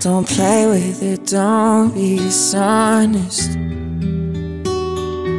Don't 0.00 0.26
play 0.26 0.66
with 0.66 1.02
it, 1.02 1.26
don't 1.26 1.92
be 1.92 2.16
dishonest. 2.16 3.50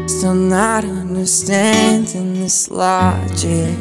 Still 0.08 0.36
not 0.36 0.84
understanding 0.84 2.36
this 2.36 2.70
logic. 2.70 3.76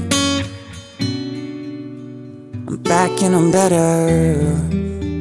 I'm 2.67 2.79
back 2.83 3.23
and 3.23 3.35
I'm 3.35 3.51
better. 3.53 4.41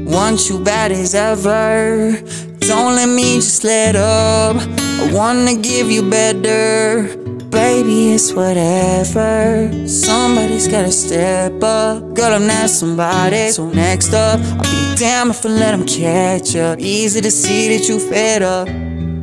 Want 0.09 0.49
you 0.49 0.63
bad 0.63 0.93
as 0.93 1.13
ever. 1.13 2.17
Don't 2.59 2.95
let 2.95 3.09
me 3.09 3.35
just 3.35 3.65
let 3.65 3.97
up. 3.97 4.88
Wanna 5.19 5.53
give 5.53 5.91
you 5.91 6.09
better. 6.09 7.03
Baby, 7.49 8.13
it's 8.13 8.31
whatever. 8.31 9.69
Somebody's 9.85 10.69
gotta 10.69 10.93
step 10.93 11.61
up. 11.61 12.13
Girl, 12.13 12.35
I'm 12.35 12.47
not 12.47 12.69
somebody. 12.69 13.49
So 13.49 13.69
next 13.69 14.13
up, 14.13 14.39
I'll 14.39 14.71
be 14.71 14.95
damn 14.95 15.31
if 15.31 15.45
I 15.45 15.49
let 15.49 15.71
them 15.71 15.85
catch 15.85 16.55
up. 16.55 16.79
Easy 16.79 17.19
to 17.19 17.31
see 17.31 17.67
that 17.67 17.89
you 17.89 17.99
fed 17.99 18.43
up. 18.43 18.69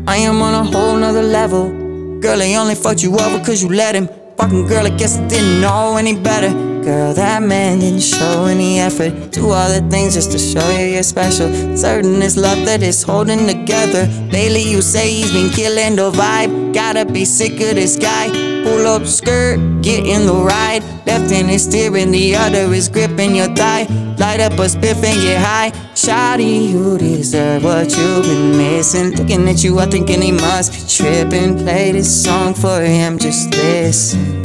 I 0.06 0.19
am 0.19 0.43
on 0.43 0.53
a 0.53 0.65
whole 0.70 0.97
nother 0.98 1.23
level. 1.23 1.70
Girl, 2.20 2.42
I 2.42 2.55
only 2.56 2.75
fucked 2.75 3.03
you 3.03 3.15
over 3.15 3.42
cause 3.42 3.62
you 3.62 3.70
let 3.70 3.95
him. 3.95 4.11
Fucking 4.37 4.67
girl, 4.67 4.84
I 4.87 4.91
guess 4.91 5.17
I 5.17 5.27
didn't 5.28 5.62
know 5.62 5.97
any 5.97 6.15
better. 6.15 6.66
Girl, 6.87 7.13
that 7.15 7.43
man 7.43 7.81
didn't 7.81 7.99
show 7.99 8.45
any 8.45 8.79
effort. 8.79 9.33
Do 9.33 9.51
all 9.51 9.69
the 9.69 9.85
things 9.91 10.15
just 10.15 10.31
to 10.31 10.39
show 10.39 10.71
you 10.71 10.87
you're 10.87 11.03
special. 11.03 11.51
Certain 11.77 12.23
it's 12.23 12.37
love 12.37 12.65
that 12.65 12.81
is 12.81 13.03
holding 13.03 13.45
together. 13.45 14.07
Lately, 14.31 14.62
you 14.62 14.81
say 14.81 15.11
he's 15.11 15.33
been 15.33 15.51
killing 15.51 15.97
the 15.97 16.12
vibe. 16.12 16.73
Gotta 16.73 17.05
be 17.05 17.25
sick 17.25 17.55
of 17.55 17.75
this 17.75 17.97
guy. 17.97 18.29
Pull 18.62 18.87
up 18.87 19.03
the 19.03 19.09
skirt, 19.09 19.57
get 19.83 20.07
in 20.07 20.27
the 20.27 20.33
ride. 20.33 20.85
Left 21.09 21.29
hand 21.29 21.51
is 21.51 21.65
steering, 21.65 22.12
the 22.12 22.37
other 22.37 22.73
is 22.73 22.89
gripping 22.89 23.34
your 23.34 23.53
thigh. 23.57 23.89
Light 24.21 24.39
up 24.39 24.53
a 24.53 24.69
spliff 24.71 25.03
and 25.03 25.21
get 25.21 25.43
high. 25.43 25.73
Shawty, 25.93 26.71
you 26.71 26.98
deserve 26.98 27.65
what 27.65 27.91
you've 27.97 28.23
been 28.23 28.57
missing. 28.57 29.11
Looking 29.17 29.48
at 29.48 29.65
you, 29.65 29.77
I'm 29.81 29.91
thinking 29.91 30.23
he 30.23 30.31
must 30.31 30.73
be 30.73 30.89
tripping. 30.89 31.59
Play 31.59 31.91
this 31.91 32.23
song 32.23 32.55
for 32.55 32.81
him, 32.81 33.19
just 33.19 33.50
listen. 33.50 34.43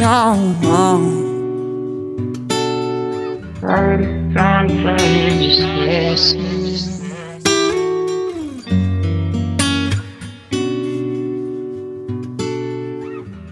Don't. 0.00 1.33
Song 3.66 4.68
for 4.68 5.02
him, 5.02 5.38
just 5.40 6.36
listen. 6.36 7.00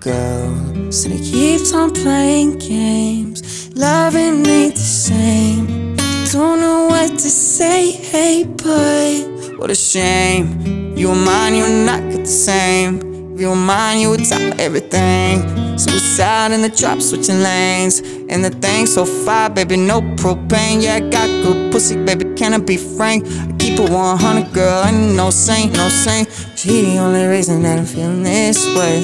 Girl, 0.01 0.93
so 0.93 1.09
he 1.09 1.19
keeps 1.19 1.73
on 1.73 1.93
playing 1.93 2.59
games. 2.59 3.75
Loving 3.75 4.47
ain't 4.47 4.75
the 4.75 4.81
same. 4.81 5.97
Don't 6.31 6.61
know 6.61 6.89
what 6.89 7.13
to 7.13 7.31
say, 7.31 7.93
hey, 7.93 8.45
but 8.45 9.59
what 9.59 9.71
a 9.71 9.75
shame. 9.75 10.95
You 10.95 11.11
and 11.13 11.25
mine, 11.25 11.55
you 11.55 11.65
and 11.65 11.89
I 11.89 12.01
get 12.11 12.21
the 12.21 12.27
same. 12.27 13.12
If 13.35 13.41
you 13.41 13.53
and 13.53 13.67
mine, 13.67 14.01
you 14.01 14.11
would 14.11 14.25
top 14.29 14.41
everything. 14.59 15.79
Suicide 15.79 16.53
in 16.53 16.61
the 16.61 16.69
drop, 16.69 17.01
switching 17.01 17.41
lanes. 17.41 18.01
And 18.29 18.45
the 18.45 18.51
thing 18.51 18.85
so 18.85 19.07
far, 19.07 19.49
baby, 19.49 19.79
no 19.79 20.03
propane. 20.03 20.83
Yeah, 20.83 20.97
I 20.97 21.01
got 21.01 21.27
good 21.43 21.73
pussy, 21.73 21.97
baby, 21.97 22.27
can 22.35 22.53
I 22.53 22.59
be 22.59 22.77
frank? 22.77 23.25
I 23.27 23.51
keep 23.59 23.81
it 23.81 23.89
100, 23.89 24.53
girl, 24.53 24.83
I 24.83 24.91
ain't 24.91 25.17
no 25.17 25.31
saint, 25.31 25.73
no 25.73 25.89
saint. 25.89 26.29
She 26.57 26.83
the 26.83 26.99
only 26.99 27.25
reason 27.25 27.63
that 27.63 27.79
I'm 27.79 27.87
feeling 27.87 28.23
this 28.23 28.67
way. 28.77 29.01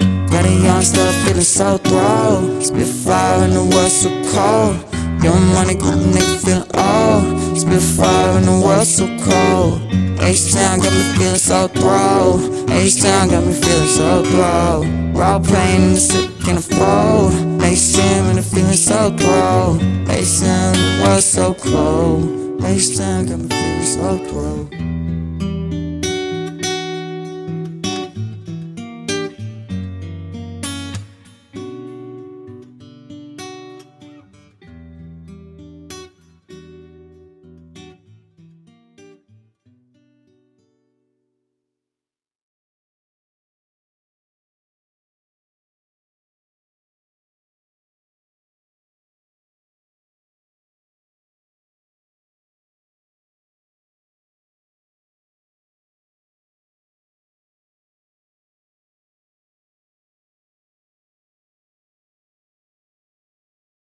Got 0.01 0.45
a 0.45 0.51
young 0.51 0.83
stuff 0.83 1.15
feeling 1.25 1.43
so 1.43 1.79
throw. 1.79 2.61
Spit 2.61 2.89
fire 2.89 3.45
in 3.45 3.51
the 3.55 3.63
world 3.63 3.93
so 3.93 4.11
cold. 4.35 4.75
Young 5.23 5.47
money 5.55 5.75
good 5.75 6.01
nigga 6.11 6.37
feeling 6.43 6.71
old. 6.75 7.57
Spit 7.57 7.81
fire 7.81 8.39
in 8.39 8.47
the 8.47 8.59
world 8.67 8.89
so 8.89 9.07
cold. 9.23 9.81
H-Town 10.21 10.81
got 10.81 10.93
me 10.93 11.05
feeling 11.17 11.37
so 11.37 11.69
throw. 11.69 12.41
H-Town 12.75 13.29
got 13.29 13.45
me 13.47 13.53
feeling 13.53 13.87
so 13.87 14.25
throw. 14.25 14.83
Raw 15.15 15.39
pain 15.39 15.83
in 15.83 15.93
the 15.95 16.01
sick 16.01 16.29
can 16.41 16.57
afford. 16.57 17.35
H-Town 17.63 18.27
and 18.31 18.39
the 18.39 18.43
feeling 18.43 18.73
so 18.73 19.17
throw. 19.17 19.79
H-Town 20.11 20.73
the 20.75 21.05
world 21.05 21.23
so 21.23 21.55
cold. 21.55 22.65
H-Town 22.65 23.27
got 23.27 23.39
me 23.39 23.49
feeling 23.49 23.85
so 23.95 24.19
throw. 24.27 25.12